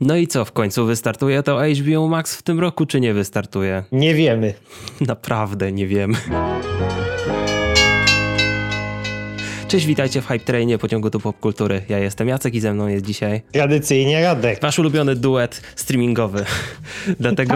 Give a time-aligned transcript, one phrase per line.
[0.00, 3.84] No i co, w końcu wystartuje to HBO Max w tym roku, czy nie wystartuje?
[3.92, 4.54] Nie wiemy.
[5.00, 6.14] Naprawdę nie wiemy.
[9.74, 11.82] Cześć, witajcie w Hype Trainie pociągu do popkultury.
[11.88, 14.60] Ja jestem Jacek i ze mną jest dzisiaj Tradycyjnie Radek.
[14.60, 16.44] wasz ulubiony duet streamingowy.
[17.20, 17.54] Dlatego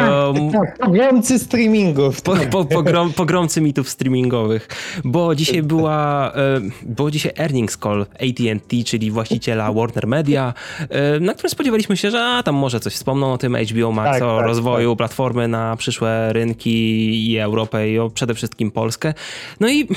[0.52, 2.22] Tak, tak, pogromcy streamingów.
[2.22, 4.68] po, po, pogrom, pogromcy mitów streamingowych,
[5.04, 10.54] bo dzisiaj była, e, było dzisiaj earnings call AT&T, czyli właściciela Warner Media,
[10.90, 14.18] e, na którym spodziewaliśmy się, że a, tam może coś wspomną o tym HBO Max,
[14.18, 19.14] Tak, o tak, rozwoju platformy na przyszłe rynki i Europę i o przede wszystkim Polskę.
[19.60, 19.88] No i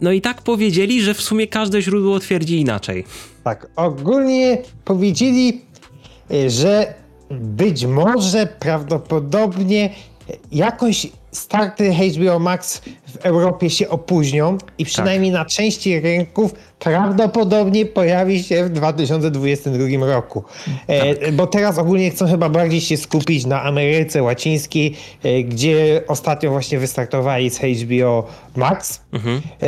[0.00, 3.04] no i tak powiedzieli, że w sumie każde źródło twierdzi inaczej.
[3.44, 5.62] Tak, ogólnie powiedzieli,
[6.30, 6.94] y, że
[7.30, 9.90] być może prawdopodobnie
[10.52, 18.42] jakoś starty HBO Max w Europie się opóźnią i przynajmniej na części rynków prawdopodobnie pojawi
[18.42, 20.44] się w 2022 roku.
[20.86, 26.50] E, bo teraz ogólnie chcą chyba bardziej się skupić na Ameryce Łacińskiej, e, gdzie ostatnio
[26.50, 29.00] właśnie wystartowali z HBO Max.
[29.14, 29.66] E,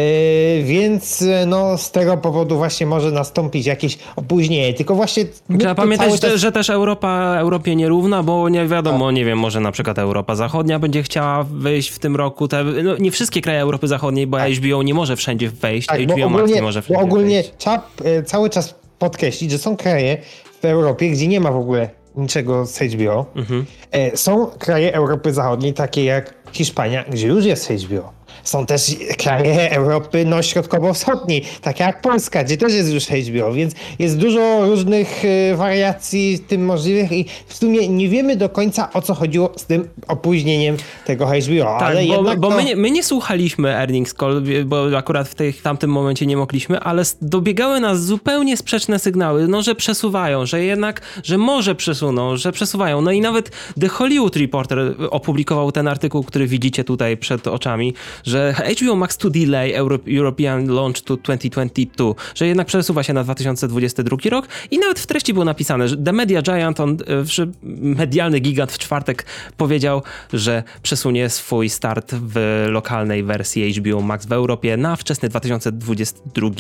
[0.62, 4.74] więc no, z tego powodu właśnie może nastąpić jakieś opóźnienie.
[4.74, 5.24] Tylko właśnie.
[5.58, 9.72] Trzeba pamiętać, czas- że też Europa Europie nierówna, bo nie wiadomo, nie wiem, może na
[9.72, 12.48] przykład Europa Zachodnia będzie chciała wejść w tym roku.
[12.48, 16.14] Te, no, nie wszystkie kraje Europy Zachodniej, bo HBO nie może wszędzie wejść, Tak, HBO
[16.16, 17.52] bo Max ogólnie, nie może bo wszędzie ogólnie wejść.
[17.58, 20.16] trzeba e, cały czas podkreślić, że są kraje
[20.62, 23.26] w Europie, gdzie nie ma w ogóle niczego z HBO.
[23.36, 23.64] Mhm.
[23.92, 28.12] E, Są kraje Europy Zachodniej, takie jak Hiszpania, gdzie już jest HBO.
[28.44, 33.74] Są też kraje Europy no, środkowo-wschodniej, takie jak Polska, gdzie też jest już HBO, więc
[33.98, 39.02] jest dużo różnych e, wariacji tym możliwych i w sumie nie wiemy do końca o
[39.02, 42.76] co chodziło z tym opóźnieniem tego HBO, Tak, ale bo, jednak bo no, my, nie,
[42.76, 47.80] my nie słuchaliśmy earnings call, bo akurat w, tej, tamtym momencie nie mogliśmy, ale dobiegały
[47.80, 53.00] nas zupełnie sprzeczne sygnały, no że przesuwają, że jednak, że może przesuną, że przesuwają.
[53.00, 53.50] No i nawet
[53.80, 54.78] The Hollywood Reporter
[55.10, 57.94] opublikował ten artykuł, który widzicie tutaj przed oczami,
[58.26, 63.24] że HBO Max to delay Euro European launch to 2022, że jednak przesuwa się na
[63.24, 67.46] 2022 rok i nawet w treści było napisane, że The Media Giant, on, e, że
[67.62, 70.02] medialny gigant w czwartek powiedział,
[70.32, 76.50] że przesunie swój start w lokalnej wersji HBO Max w Europie na wczesny 2022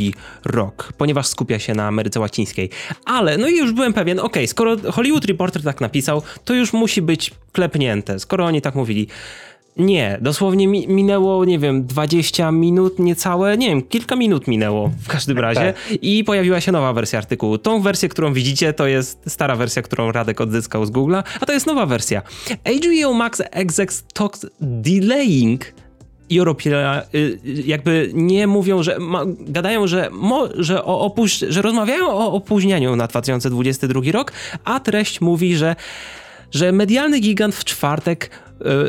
[0.44, 2.70] rok, ponieważ skupia się na Ameryce Łacińskiej.
[3.04, 7.02] Ale, no i już byłem pewien, okej, skoro Hollywood Reporter tak napisał, to już musi
[7.02, 9.08] być klepnięte, skoro oni tak mówili.
[9.76, 15.08] Nie, dosłownie mi, minęło, nie wiem, 20 minut niecałe, nie wiem, kilka minut minęło w
[15.08, 17.58] każdym razie i pojawiła się nowa wersja artykułu.
[17.58, 21.52] Tą wersję, którą widzicie, to jest stara wersja, którą Radek odzyskał z Google'a, a to
[21.52, 22.22] jest nowa wersja.
[22.48, 25.64] HBO Max execs talks delaying
[26.32, 32.08] Europie y, jakby nie mówią, że ma, gadają, że, mo, że, o opuś, że rozmawiają
[32.08, 34.32] o opóźnieniu na 2022 rok,
[34.64, 35.76] a treść mówi, że
[36.50, 38.30] że medialny gigant w czwartek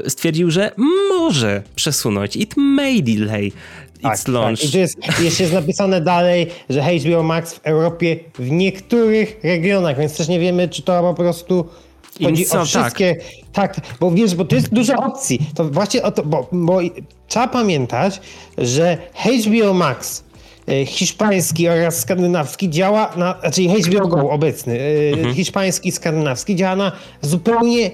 [0.05, 0.71] y, stwierdził, że
[1.09, 2.35] może przesunąć.
[2.35, 3.51] It may delay
[3.97, 4.61] its Tak, launch.
[4.61, 4.73] Tak.
[4.73, 10.17] I jest, jeszcze jest napisane dalej, że HBO Max w Europie w niektórych regionach, więc
[10.17, 11.67] też nie wiemy, czy to po prostu
[12.23, 13.15] chodzi co, o wszystkie.
[13.53, 13.75] Tak.
[13.99, 15.39] bo wiesz, bo to jest dużo opcji.
[15.55, 16.79] To właśnie o to, bo, bo
[17.27, 18.21] trzeba pamiętać,
[18.57, 20.26] że HBO Max e,
[20.85, 24.79] hiszpański oraz skandynawski działa na, znaczy HBO Go obecny,
[25.29, 26.91] e, hiszpański, skandynawski działa na
[27.21, 27.91] zupełnie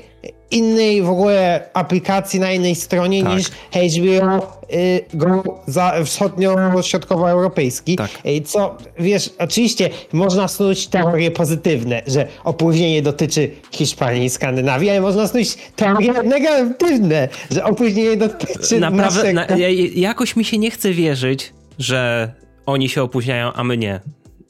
[0.51, 3.33] innej w ogóle aplikacji, na innej stronie Tak.
[3.38, 7.95] niż HBO y, Go za wschodnio-środkowoeuropejski.
[7.95, 8.09] Tak.
[8.45, 15.28] Co, wiesz, oczywiście można snuć teorie pozytywne, że opóźnienie dotyczy Hiszpanii i Skandynawii, ale można
[15.28, 19.56] snuć teorie negatywne, że opóźnienie dotyczy Naprawdę, naszego...
[19.56, 22.33] na, ja- jakoś mi się nie chce wierzyć, że
[22.66, 24.00] oni się opóźniają, a my nie.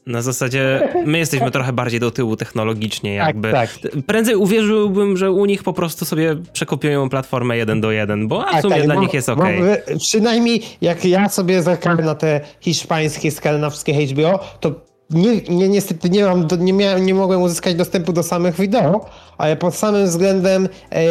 [0.06, 3.51] Na zasadzie my jesteśmy trochę bardziej do tyłu technologicznie, Tak, jakby.
[3.51, 3.69] tak.
[4.06, 8.57] Prędzej uwierzyłbym, że u nich po prostu sobie przekopiują platformę jeden do jeden, bo a
[8.57, 9.62] w sumie dla bo- nich jest bo okej.
[9.62, 14.72] wy- Przynajmniej jak ja sobie zerkałem na te hiszpańskie, skandynawskie HBO, to
[15.09, 19.06] nie, nie, niestety nie mam, nie, miałem, nie mogłem uzyskać dostępu do samych wideo,
[19.38, 21.04] ale pod samym względem e,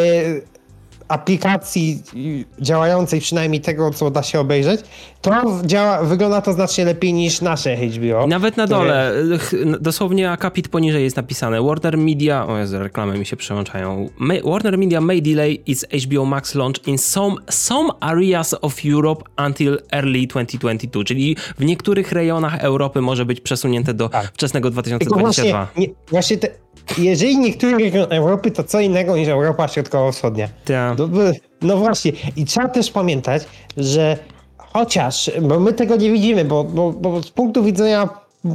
[1.13, 2.01] aplikacji
[2.59, 4.81] działającej, przynajmniej tego, co da się obejrzeć,
[5.21, 5.31] to
[5.65, 8.27] działa, wygląda to znacznie lepiej niż nasze HBO.
[8.27, 13.19] Nawet na które- dole, ch- dosłownie akapit poniżej jest napisane Warner Media, o Jezu, reklamy
[13.19, 14.09] mi się przełączają.
[14.45, 19.79] Warner Media may delay its HBO Max launch in some, some areas of Europe until
[19.91, 24.31] early 2022, czyli w niektórych rejonach Europy może być przesunięte do Tak.
[24.33, 25.21] wczesnego Tylko 2022.
[25.21, 26.47] właśnie, nie, właśnie te,
[26.97, 30.49] jeżeli niektóre regiony Europy to co innego niż Europa Środkowo-Wschodnia.
[30.65, 30.95] Ta.
[30.99, 31.07] No,
[31.61, 32.11] no właśnie.
[32.35, 33.43] I trzeba też pamiętać,
[33.77, 34.17] że
[34.57, 38.09] chociaż, bo my tego nie widzimy, bo, bo, bo z punktu widzenia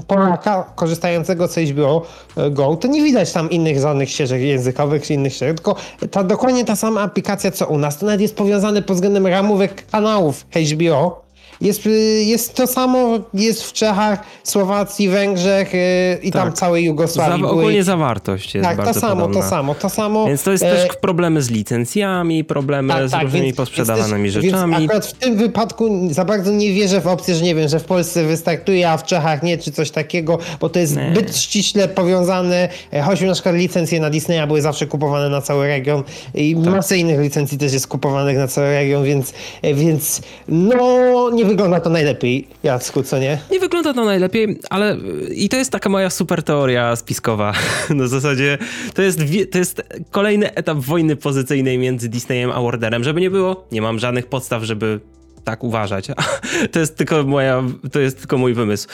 [0.07, 2.07] Polaka korzystającego z HBO
[2.51, 5.77] Go, to nie widać tam innych żadnych ścieżek językowych czy innych ścieżek, tylko
[6.11, 7.99] ta, dokładnie ta sama aplikacja co u nas.
[7.99, 11.28] To nawet jest powiązane pod względem ramówek kanałów HBO.
[11.61, 11.91] Jest, y,
[12.25, 15.81] jest to samo, jest w Czechach, Słowacji, Węgrzech yy,
[16.23, 16.55] i tam Tak.
[16.59, 17.43] całej Jugosławii.
[17.43, 19.43] Za, ogólnie zawartość jest tak, to bardzo samo, podobna.
[19.43, 20.27] to samo, to samo.
[20.27, 24.45] Więc to jest E, też problemy z licencjami, problemy z różnymi więc- posprzedawanymi więc też-
[24.45, 24.73] rzeczami.
[24.79, 27.81] Więc akurat w tym wypadku za bardzo nie wierzę w opcję, że nie wiem, że
[27.81, 31.11] w Polsce wystartuje, a w Czechach nie, czy coś takiego, bo to jest Nie.
[31.13, 32.69] zbyt ściśle powiązane.
[32.93, 36.03] E, Choćby na przykład licencje na Disneya były zawsze kupowane na cały region
[36.35, 36.75] i Tak.
[36.75, 39.33] masę innych licencji też jest kupowanych na cały region, więc,
[39.63, 43.39] e, więc no nie wygląda to najlepiej, Jacku, co nie?
[43.51, 44.97] Nie wygląda to najlepiej, ale
[45.35, 47.53] i to jest taka moja super teoria spiskowa.
[47.91, 48.59] Na zasadzie
[48.95, 53.05] to jest, to jest kolejny etap wojny pozycyjnej między Disneyem a Warnerem.
[53.05, 55.01] Żeby nie było, nie mam żadnych podstaw, żeby
[55.49, 56.09] tak uważać.
[56.73, 57.63] To jest tylko moja,
[57.93, 58.89] to jest tylko mój wymysł.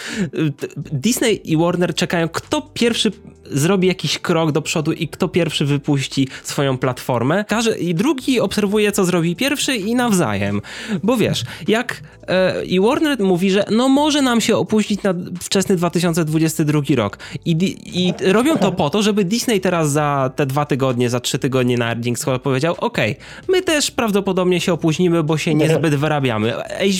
[0.77, 3.11] Disney i Warner czekają, kto pierwszy
[3.51, 7.45] zrobi jakiś krok do przodu i kto pierwszy wypuści swoją platformę.
[7.49, 10.61] Każdy, I drugi obserwuje, co zrobi pierwszy i nawzajem.
[11.03, 15.77] Bo wiesz, jak e, i Warner mówi, że no może nam się opóźnić na wczesny
[15.77, 17.19] 2022 rok.
[17.45, 21.39] I, I robią to po to, żeby Disney teraz za te dwa tygodnie, za trzy
[21.39, 23.17] tygodnie na Earnings powiedział, okej,
[23.49, 26.44] my też prawdopodobnie się opóźnimy, bo się niezbyt wyrabiamy.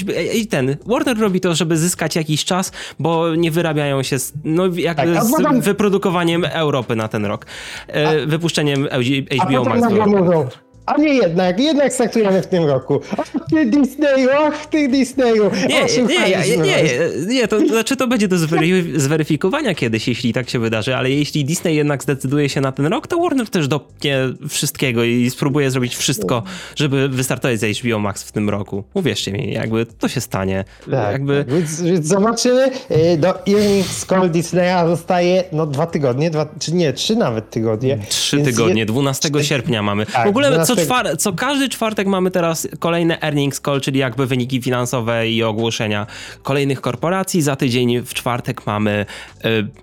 [0.00, 4.32] HB, I ten, Warner robi to, żeby zyskać jakiś czas, bo nie wyrabiają się z,
[4.44, 7.46] no, jakby Tak, a z potem- wyprodukowaniem Europy na ten rok.
[7.87, 9.81] E, wypuszczeniem A HBO potem Max.
[9.81, 10.49] nagle mówią,
[10.87, 13.01] a nie jednak, jednak startujemy w tym roku.
[13.19, 15.51] Ach ty Disneyu, ach ty Disneyu.
[15.69, 16.85] Nie, nie, nie, nie,
[17.27, 21.45] nie, to znaczy to będzie do zwery- zweryfikowania kiedyś, jeśli tak się wydarzy, ale jeśli
[21.45, 25.97] Disney jednak zdecyduje się na ten rok, to Warner też dopnie wszystkiego i spróbuje zrobić
[25.97, 26.43] wszystko,
[26.77, 28.85] żeby wystartować z HBO Max w tym roku.
[28.95, 30.65] Uwierzcie mi, jakby to się stanie.
[30.91, 31.45] Tak, jakby...
[31.45, 31.55] tak.
[31.55, 32.71] Więc, zobaczymy.
[32.91, 37.99] Y, Do Earnings Call Disneya zostaje no dwa tygodnie, dwa, czy nie, trzy nawet tygodnie.
[38.09, 40.07] Trzy tygodnie, je- 12 sierpnia mamy.
[40.07, 43.99] Tak, w ogóle co, 12 czwar- co każdy czwartek mamy teraz kolejne earnings call, czyli
[43.99, 46.06] jakby wyniki finansowe i ogłoszenia
[46.43, 47.43] kolejnych korporacji.
[47.43, 49.06] Za tydzień w czwartek mamy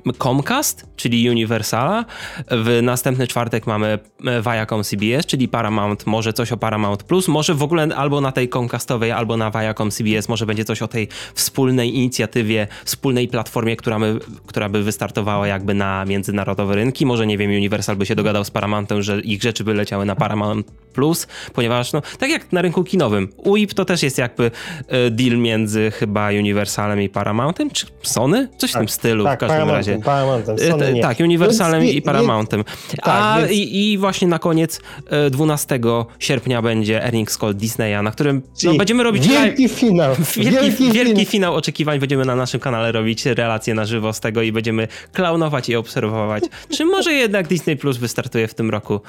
[0.08, 2.06] y, Comcast, czyli Universala.
[2.52, 7.54] W następny czwartek mamy y, Viacom CBS, czyli Paramount, może coś o Paramount Plus, może
[7.54, 11.08] w ogóle albo na tej Comcastowej, albo na Viacom CBS, może będzie coś o tej
[11.34, 17.06] wspólnej inicjatywie, wspólnej platformie, która, my, która by wystartowała jakby na międzynarodowe rynki.
[17.06, 20.16] Może nie wiem, Universal by się dogadał z Paramountem, że ich rzeczy by leciały na
[20.16, 24.52] Paramount Plus, ponieważ no, tak jak na rynku kinowym, UIP to też jest jakby
[24.88, 28.48] e, deal między chyba Universalem i Paramountem, czy Sony?
[28.58, 30.06] Coś w tym stylu tak, w każdym Paramountem, razie.
[30.06, 31.02] Paramountem, E, Sony nie.
[31.02, 32.64] Tak, Universalem Więc- i Paramountem.
[32.90, 35.80] tak, A więc- i, i właśnie na koniec e, 12
[36.20, 40.16] sierpnia będzie Earnings Call Disneya, na którym no, będziemy robić Wielki finał.
[40.38, 41.26] Wielki, wielki, finał.
[41.26, 42.00] finał oczekiwań.
[42.00, 46.44] Będziemy na naszym kanale robić relacje na żywo z tego i będziemy klaunować i obserwować,
[46.78, 49.00] czy może jednak Disney Plus wystartuje w tym roku,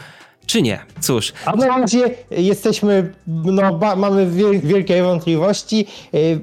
[0.46, 0.80] czy nie.
[1.00, 6.40] Cóż, A na razie jesteśmy, no, ba, mamy wiel, wielkie wątpliwości, y,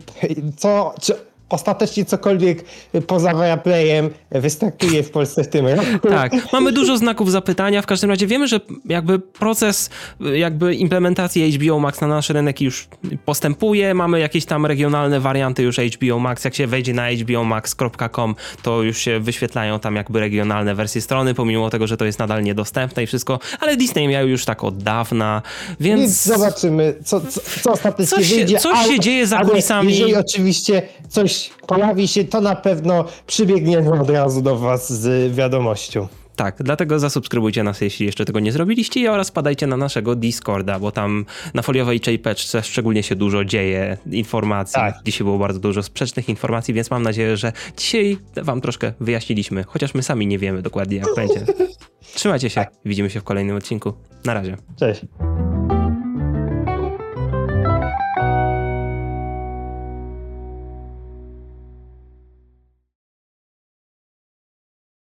[0.58, 2.64] co, czy ostatecznie cokolwiek
[3.08, 6.08] poza Viaplayem wystartuje w Polsce w tym roku.
[6.10, 7.82] tak, mamy dużo znaków zapytania.
[7.82, 9.90] W każdym razie wiemy, że jakby proces
[10.36, 12.88] jakby implementacji HBO Max na nasz rynek już
[13.26, 13.94] postępuje.
[13.94, 16.44] Mamy jakieś tam regionalne warianty już HBO Max.
[16.46, 21.70] Jak się wejdzie na hbomax.com, to już się wyświetlają tam jakby regionalne wersje strony, pomimo
[21.70, 23.40] tego, że to jest nadal niedostępne i wszystko.
[23.60, 25.42] Ale Disney miał już tak od dawna,
[25.80, 26.02] więc...
[26.02, 28.58] Więc zobaczymy, co, co, co ostatecznie Coś się- wyjdzie.
[28.60, 29.90] coś się ale- dzieje za kulisami.
[29.90, 36.08] Jeżeli oczywiście coś pojawi się, to na pewno przybiegniemy od razu do was z wiadomością.
[36.40, 40.92] Tak, dlatego zasubskrybujcie nas, jeśli jeszcze tego nie zrobiliście oraz padajcie na naszego Discorda, bo
[40.92, 44.74] tam na foliowej czejpeczce szczególnie się dużo dzieje informacji.
[44.74, 44.96] Tak.
[45.06, 49.94] Dzisiaj było bardzo dużo sprzecznych informacji, więc mam nadzieję, że dzisiaj wam troszkę wyjaśniliśmy, chociaż
[49.94, 51.46] my sami nie wiemy dokładnie jak będzie.
[52.16, 53.94] Trzymajcie się, widzimy się w kolejnym odcinku.
[54.26, 54.58] Na razie.
[54.80, 55.02] Cześć.